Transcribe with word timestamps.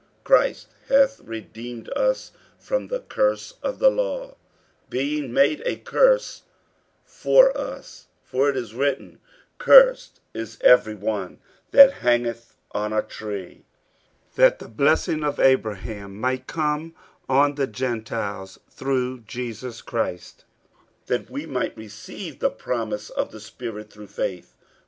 48:003:013 0.23 0.23
Christ 0.23 0.67
hath 0.87 1.19
redeemed 1.19 1.89
us 1.95 2.31
from 2.57 2.87
the 2.87 3.01
curse 3.01 3.53
of 3.61 3.77
the 3.77 3.91
law, 3.91 4.35
being 4.89 5.31
made 5.31 5.61
a 5.63 5.75
curse 5.75 6.41
for 7.05 7.55
us: 7.55 8.07
for 8.23 8.49
it 8.49 8.57
is 8.57 8.73
written, 8.73 9.19
Cursed 9.59 10.19
is 10.33 10.57
every 10.61 10.95
one 10.95 11.37
that 11.69 11.93
hangeth 12.01 12.55
on 12.71 12.91
a 12.93 13.03
tree: 13.03 13.63
48:003:014 14.35 14.35
That 14.37 14.57
the 14.57 14.69
blessing 14.69 15.23
of 15.23 15.39
Abraham 15.39 16.19
might 16.19 16.47
come 16.47 16.95
on 17.29 17.53
the 17.53 17.67
Gentiles 17.67 18.59
through 18.71 19.19
Jesus 19.19 19.83
Christ; 19.83 20.45
that 21.05 21.29
we 21.29 21.45
might 21.45 21.77
receive 21.77 22.39
the 22.39 22.49
promise 22.49 23.11
of 23.11 23.29
the 23.31 23.39
Spirit 23.39 23.93
through 23.93 24.07
faith. 24.07 24.55